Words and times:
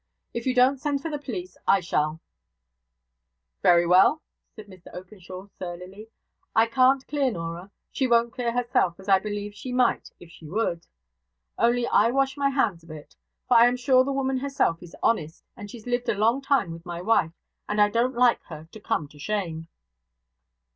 If 0.33 0.47
you 0.47 0.55
don't 0.55 0.79
send 0.79 0.99
for 0.99 1.11
the 1.11 1.19
police, 1.19 1.55
I 1.67 1.79
shall.' 1.79 2.21
'Very 3.61 3.85
well,' 3.85 4.23
replied 4.57 4.79
Mr 4.81 4.91
Openshaw, 4.95 5.45
surlily. 5.59 6.09
'I 6.55 6.65
can't 6.69 7.07
clear 7.07 7.29
Norah. 7.29 7.69
She 7.91 8.07
won't 8.07 8.33
clear 8.33 8.51
herself, 8.51 8.99
as 8.99 9.07
I 9.07 9.19
believe 9.19 9.53
she 9.53 9.71
might 9.71 10.09
if 10.19 10.31
she 10.31 10.47
would. 10.47 10.87
Only 11.59 11.85
I 11.85 12.09
wash 12.09 12.35
my 12.35 12.49
hands 12.49 12.83
of 12.83 12.89
it; 12.89 13.15
for 13.47 13.57
I 13.57 13.67
am 13.67 13.77
sure 13.77 14.03
the 14.03 14.11
woman 14.11 14.37
herself 14.39 14.81
is 14.81 14.95
honest, 15.03 15.43
and 15.55 15.69
she's 15.69 15.85
lived 15.85 16.09
a 16.09 16.15
long 16.17 16.41
time 16.41 16.71
with 16.71 16.83
my 16.83 16.99
wife, 16.99 17.33
and 17.69 17.79
I 17.79 17.87
don't 17.89 18.15
like 18.15 18.41
her 18.45 18.67
to 18.71 18.79
come 18.79 19.07
to 19.07 19.19
shame.' 19.19 19.67